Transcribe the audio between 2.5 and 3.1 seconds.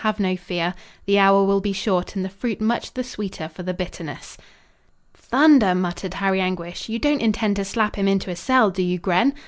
much the